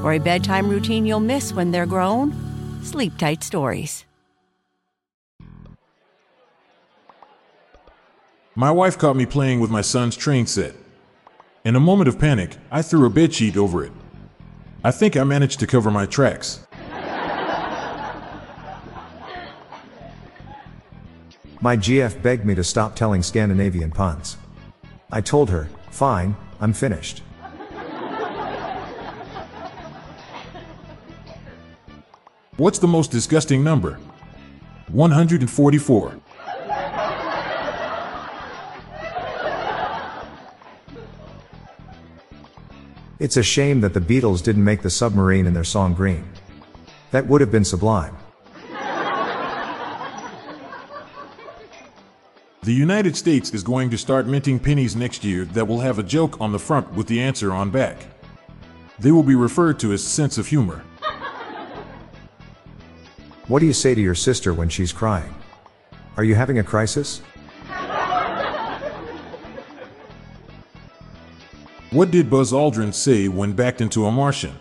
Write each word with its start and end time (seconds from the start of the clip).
For 0.00 0.12
a 0.12 0.18
bedtime 0.18 0.68
routine 0.68 1.04
you'll 1.04 1.18
miss 1.18 1.52
when 1.52 1.72
they're 1.72 1.84
grown, 1.84 2.32
Sleep 2.84 3.18
Tight 3.18 3.42
Stories. 3.42 4.04
My 8.54 8.70
wife 8.70 8.96
caught 8.96 9.16
me 9.16 9.26
playing 9.26 9.58
with 9.58 9.70
my 9.70 9.80
son's 9.80 10.16
train 10.16 10.46
set. 10.46 10.74
In 11.64 11.74
a 11.74 11.80
moment 11.80 12.06
of 12.06 12.18
panic, 12.18 12.56
I 12.70 12.80
threw 12.80 13.06
a 13.06 13.10
bedsheet 13.10 13.56
over 13.56 13.84
it. 13.84 13.92
I 14.84 14.92
think 14.92 15.16
I 15.16 15.24
managed 15.24 15.58
to 15.60 15.66
cover 15.66 15.90
my 15.90 16.06
tracks. 16.06 16.64
My 21.60 21.76
GF 21.76 22.22
begged 22.22 22.44
me 22.44 22.54
to 22.54 22.62
stop 22.62 22.94
telling 22.94 23.24
Scandinavian 23.24 23.90
puns. 23.90 24.36
I 25.10 25.20
told 25.22 25.50
her, 25.50 25.68
fine, 25.90 26.36
I'm 26.60 26.72
finished. 26.72 27.22
What's 32.58 32.80
the 32.80 32.88
most 32.88 33.12
disgusting 33.12 33.62
number? 33.62 34.00
144. 34.88 36.20
It's 43.20 43.36
a 43.36 43.44
shame 43.44 43.80
that 43.82 43.94
the 43.94 44.00
Beatles 44.00 44.42
didn't 44.42 44.64
make 44.64 44.82
the 44.82 44.90
submarine 44.90 45.46
in 45.46 45.54
their 45.54 45.62
song 45.62 45.94
Green. 45.94 46.28
That 47.12 47.28
would 47.28 47.40
have 47.40 47.52
been 47.52 47.64
sublime. 47.64 48.16
The 52.64 52.74
United 52.74 53.16
States 53.16 53.54
is 53.54 53.62
going 53.62 53.88
to 53.90 53.96
start 53.96 54.26
minting 54.26 54.58
pennies 54.58 54.96
next 54.96 55.22
year 55.22 55.44
that 55.44 55.68
will 55.68 55.78
have 55.78 56.00
a 56.00 56.02
joke 56.02 56.40
on 56.40 56.50
the 56.50 56.58
front 56.58 56.92
with 56.92 57.06
the 57.06 57.20
answer 57.20 57.52
on 57.52 57.70
back. 57.70 57.98
They 58.98 59.12
will 59.12 59.22
be 59.22 59.36
referred 59.36 59.78
to 59.78 59.92
as 59.92 60.02
sense 60.02 60.38
of 60.38 60.48
humor. 60.48 60.82
What 63.48 63.60
do 63.60 63.66
you 63.66 63.72
say 63.72 63.94
to 63.94 64.00
your 64.00 64.14
sister 64.14 64.52
when 64.52 64.68
she's 64.68 64.92
crying? 64.92 65.34
Are 66.18 66.24
you 66.24 66.34
having 66.34 66.58
a 66.58 66.64
crisis? 66.64 67.22
What 71.90 72.10
did 72.10 72.28
Buzz 72.28 72.52
Aldrin 72.52 72.92
say 72.92 73.28
when 73.28 73.54
backed 73.54 73.80
into 73.80 74.04
a 74.04 74.12
Martian? 74.12 74.54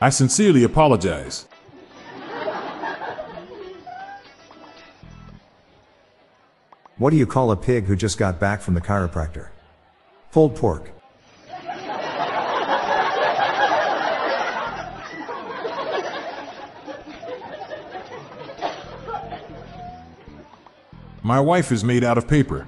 I 0.00 0.10
sincerely 0.10 0.62
apologize. 0.62 1.48
What 6.96 7.10
do 7.10 7.16
you 7.16 7.26
call 7.26 7.50
a 7.50 7.56
pig 7.56 7.86
who 7.86 7.96
just 7.96 8.18
got 8.18 8.38
back 8.38 8.60
from 8.60 8.74
the 8.74 8.80
chiropractor? 8.80 9.48
Pulled 10.30 10.54
pork. 10.54 10.92
My 21.28 21.40
wife 21.40 21.72
is 21.72 21.84
made 21.84 22.04
out 22.04 22.16
of 22.16 22.26
paper. 22.26 22.66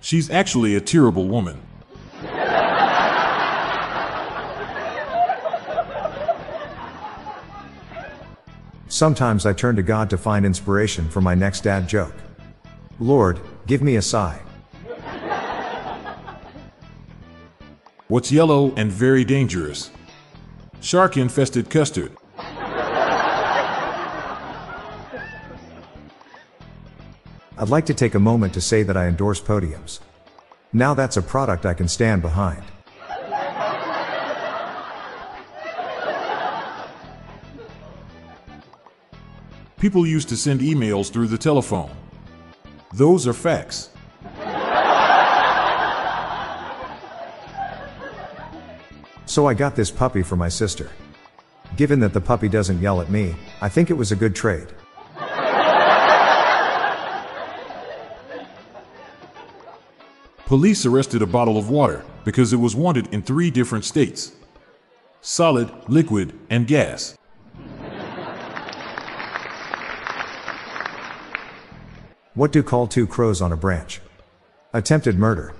She's 0.00 0.30
actually 0.30 0.76
a 0.76 0.80
terrible 0.80 1.26
woman. 1.26 1.60
Sometimes 8.86 9.44
I 9.44 9.52
turn 9.54 9.74
to 9.74 9.82
God 9.82 10.08
to 10.10 10.16
find 10.16 10.46
inspiration 10.46 11.08
for 11.08 11.20
my 11.20 11.34
next 11.34 11.64
dad 11.64 11.88
joke. 11.88 12.14
Lord, 13.00 13.40
give 13.66 13.82
me 13.82 13.96
a 13.96 14.02
sigh. 14.02 14.40
What's 18.06 18.30
yellow 18.30 18.72
and 18.76 18.92
very 18.92 19.24
dangerous? 19.24 19.90
Shark 20.80 21.16
infested 21.16 21.70
custard. 21.70 22.16
I'd 27.56 27.68
like 27.68 27.86
to 27.86 27.94
take 27.94 28.16
a 28.16 28.18
moment 28.18 28.52
to 28.54 28.60
say 28.60 28.82
that 28.82 28.96
I 28.96 29.06
endorse 29.06 29.40
podiums. 29.40 30.00
Now 30.72 30.92
that's 30.92 31.16
a 31.16 31.22
product 31.22 31.64
I 31.64 31.74
can 31.74 31.86
stand 31.86 32.20
behind. 32.20 32.62
People 39.78 40.06
used 40.06 40.28
to 40.30 40.36
send 40.36 40.60
emails 40.60 41.12
through 41.12 41.28
the 41.28 41.38
telephone. 41.38 41.90
Those 42.92 43.28
are 43.28 43.32
facts. 43.32 43.90
So 49.26 49.46
I 49.46 49.54
got 49.54 49.76
this 49.76 49.90
puppy 49.90 50.22
for 50.22 50.36
my 50.36 50.48
sister. 50.48 50.90
Given 51.76 52.00
that 52.00 52.12
the 52.12 52.20
puppy 52.20 52.48
doesn't 52.48 52.80
yell 52.80 53.00
at 53.00 53.10
me, 53.10 53.36
I 53.60 53.68
think 53.68 53.90
it 53.90 53.94
was 53.94 54.10
a 54.10 54.16
good 54.16 54.34
trade. 54.34 54.68
Police 60.46 60.84
arrested 60.84 61.22
a 61.22 61.26
bottle 61.26 61.56
of 61.56 61.70
water 61.70 62.04
because 62.24 62.52
it 62.52 62.58
was 62.58 62.76
wanted 62.76 63.12
in 63.14 63.22
three 63.22 63.50
different 63.50 63.84
states 63.84 64.32
solid, 65.22 65.70
liquid, 65.88 66.38
and 66.50 66.66
gas. 66.66 67.16
What 72.34 72.52
do 72.52 72.62
call 72.62 72.86
two 72.88 73.06
crows 73.06 73.40
on 73.40 73.52
a 73.52 73.56
branch? 73.56 74.02
Attempted 74.74 75.18
murder. 75.18 75.54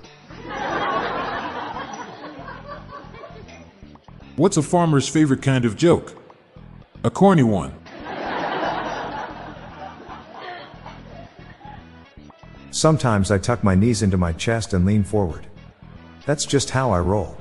What's 4.35 4.57
a 4.57 4.61
farmer's 4.61 5.07
favorite 5.07 5.41
kind 5.41 5.65
of 5.65 5.77
joke? 5.77 6.13
A 7.03 7.09
corny 7.09 7.43
one. 7.43 7.73
Sometimes 12.75 13.31
I 13.31 13.37
tuck 13.37 13.63
my 13.63 13.73
knees 13.73 14.01
into 14.01 14.17
my 14.17 14.33
chest 14.33 14.73
and 14.73 14.85
lean 14.85 15.05
forward. 15.05 15.47
That's 16.25 16.43
just 16.43 16.71
how 16.71 16.91
I 16.91 16.99
roll. 16.99 17.37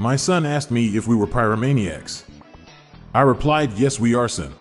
My 0.00 0.16
son 0.16 0.44
asked 0.44 0.72
me 0.72 0.96
if 0.96 1.06
we 1.06 1.14
were 1.14 1.28
pyromaniacs. 1.28 2.24
I 3.14 3.20
replied, 3.20 3.74
Yes, 3.74 4.00
we 4.00 4.16
are, 4.16 4.26
son. 4.26 4.52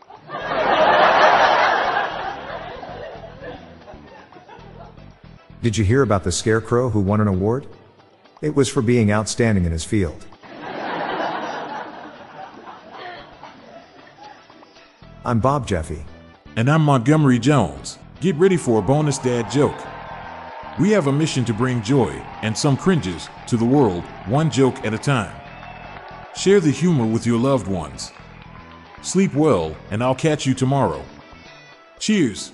Did 5.64 5.76
you 5.76 5.84
hear 5.84 6.04
about 6.04 6.24
the 6.24 6.32
scarecrow 6.32 6.90
who 6.90 7.00
won 7.00 7.20
an 7.20 7.28
award? 7.28 7.66
It 8.44 8.56
was 8.56 8.70
for 8.70 8.84
being 8.84 9.12
outstanding 9.12 9.66
in 9.66 9.72
his 9.72 9.84
field. 9.84 10.24
I'm 15.26 15.40
Bob 15.40 15.66
Jeffy. 15.66 16.04
And 16.58 16.70
I'm 16.70 16.82
Montgomery 16.82 17.40
Jones. 17.40 17.98
Get 18.20 18.36
ready 18.36 18.58
for 18.58 18.80
a 18.80 18.82
bonus 18.82 19.18
dad 19.18 19.50
joke. 19.50 19.82
We 20.78 20.92
have 20.92 21.08
a 21.08 21.14
mission 21.14 21.46
to 21.46 21.54
bring 21.54 21.82
joy 21.82 22.10
and 22.42 22.58
some 22.58 22.76
cringes 22.76 23.30
to 23.48 23.56
the 23.56 23.64
world, 23.64 24.04
one 24.26 24.52
joke 24.52 24.84
at 24.84 24.94
a 24.94 24.98
time. 24.98 25.34
Share 26.36 26.60
the 26.60 26.72
humor 26.72 27.06
with 27.06 27.26
your 27.26 27.40
loved 27.40 27.68
ones. 27.68 28.12
Sleep 29.02 29.34
well, 29.34 29.74
and 29.92 30.04
I'll 30.04 30.14
catch 30.14 30.46
you 30.46 30.54
tomorrow. 30.54 31.02
Cheers. 32.00 32.54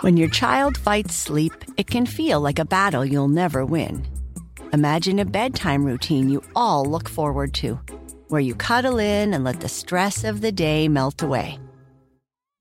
When 0.00 0.16
your 0.16 0.30
child 0.30 0.76
fights 0.76 1.14
sleep, 1.14 1.52
it 1.76 1.86
can 1.86 2.06
feel 2.06 2.40
like 2.40 2.58
a 2.58 2.64
battle 2.64 3.04
you'll 3.04 3.28
never 3.28 3.64
win. 3.64 4.04
Imagine 4.72 5.18
a 5.18 5.24
bedtime 5.24 5.82
routine 5.84 6.28
you 6.28 6.44
all 6.54 6.84
look 6.84 7.08
forward 7.08 7.52
to, 7.54 7.80
where 8.28 8.40
you 8.40 8.54
cuddle 8.54 9.00
in 9.00 9.34
and 9.34 9.42
let 9.42 9.58
the 9.58 9.68
stress 9.68 10.22
of 10.22 10.42
the 10.42 10.52
day 10.52 10.86
melt 10.86 11.22
away. 11.22 11.58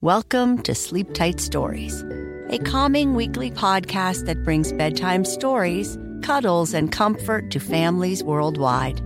Welcome 0.02 0.64
to 0.64 0.74
Sleep 0.74 1.14
Tight 1.14 1.40
Stories, 1.40 2.04
a 2.50 2.58
calming 2.58 3.14
weekly 3.14 3.52
podcast 3.52 4.26
that 4.26 4.44
brings 4.44 4.74
bedtime 4.74 5.24
stories, 5.24 6.00
cuddles, 6.24 6.74
and 6.74 6.92
comfort 6.92 7.52
to 7.52 7.60
families 7.60 8.24
worldwide. 8.24 9.00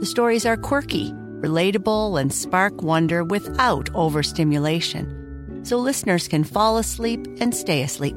The 0.00 0.06
stories 0.06 0.44
are 0.44 0.56
quirky, 0.56 1.12
relatable, 1.12 2.20
and 2.20 2.34
spark 2.34 2.82
wonder 2.82 3.22
without 3.22 3.88
overstimulation, 3.94 5.60
so 5.62 5.76
listeners 5.76 6.26
can 6.26 6.42
fall 6.42 6.76
asleep 6.76 7.24
and 7.38 7.54
stay 7.54 7.84
asleep. 7.84 8.16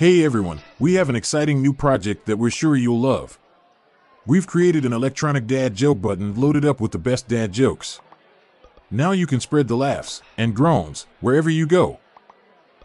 Hey 0.00 0.24
everyone, 0.24 0.60
we 0.78 0.94
have 0.94 1.10
an 1.10 1.14
exciting 1.14 1.60
new 1.60 1.74
project 1.74 2.24
that 2.24 2.38
we're 2.38 2.48
sure 2.48 2.74
you'll 2.74 2.98
love. 2.98 3.38
We've 4.24 4.46
created 4.46 4.86
an 4.86 4.94
electronic 4.94 5.46
dad 5.46 5.74
joke 5.74 6.00
button 6.00 6.40
loaded 6.40 6.64
up 6.64 6.80
with 6.80 6.92
the 6.92 6.98
best 6.98 7.28
dad 7.28 7.52
jokes. 7.52 8.00
Now 8.90 9.10
you 9.10 9.26
can 9.26 9.40
spread 9.40 9.68
the 9.68 9.76
laughs 9.76 10.22
and 10.38 10.56
groans 10.56 11.06
wherever 11.20 11.50
you 11.50 11.66
go. 11.66 11.98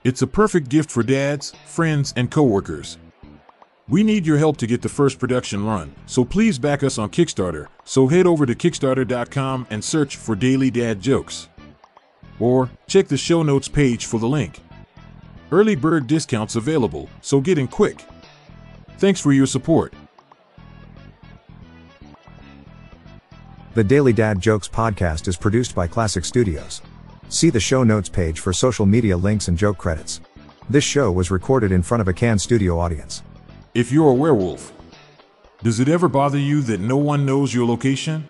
It's 0.03 0.21
a 0.21 0.27
perfect 0.27 0.67
gift 0.67 0.91
for 0.91 1.03
dads, 1.03 1.53
friends, 1.65 2.13
and 2.17 2.29
coworkers. 2.29 2.97
We 3.88 4.03
need 4.03 4.27
your 4.27 4.38
help 4.38 4.57
to 4.57 4.67
get 4.67 4.81
the 4.81 4.89
first 4.89 5.17
production 5.17 5.65
run, 5.65 5.95
so 6.07 6.25
please 6.25 6.59
back 6.59 6.83
us 6.83 6.97
on 6.97 7.12
Kickstarter. 7.12 7.67
So 7.85 8.09
head 8.09 8.27
over 8.27 8.45
to 8.45 8.56
Kickstarter.com 8.56 9.67
and 9.69 9.81
search 9.81 10.17
for 10.17 10.35
Daily 10.35 10.69
Dad 10.69 11.00
Jokes. 11.00 11.47
Or 12.41 12.69
check 12.88 13.07
the 13.07 13.15
show 13.15 13.41
notes 13.41 13.69
page 13.69 14.06
for 14.06 14.19
the 14.19 14.27
link. 14.27 14.59
Early 15.51 15.75
bird 15.75 16.07
discounts 16.07 16.56
available, 16.56 17.09
so 17.21 17.39
get 17.39 17.57
in 17.57 17.68
quick. 17.68 18.03
Thanks 18.97 19.19
for 19.19 19.31
your 19.31 19.45
support. 19.45 19.94
The 23.75 23.83
Daily 23.83 24.13
Dad 24.13 24.39
Jokes 24.39 24.68
podcast 24.68 25.27
is 25.27 25.36
produced 25.36 25.75
by 25.75 25.86
Classic 25.86 26.24
Studios. 26.24 26.81
See 27.30 27.50
the 27.50 27.59
show 27.59 27.83
notes 27.83 28.07
page 28.07 28.39
for 28.39 28.53
social 28.53 28.86
media 28.86 29.18
links 29.18 29.47
and 29.47 29.57
joke 29.57 29.77
credits. 29.77 30.21
This 30.69 30.83
show 30.83 31.12
was 31.12 31.30
recorded 31.30 31.71
in 31.71 31.83
front 31.83 32.01
of 32.01 32.07
a 32.07 32.13
Can 32.13 32.39
studio 32.39 32.80
audience. 32.80 33.21
If 33.74 33.91
you're 33.91 34.09
a 34.09 34.13
werewolf, 34.13 34.71
does 35.62 35.80
it 35.80 35.89
ever 35.89 36.07
bother 36.07 36.38
you 36.39 36.62
that 36.62 36.80
no 36.80 36.98
one 36.98 37.25
knows 37.25 37.53
your 37.53 37.65
location? 37.65 38.30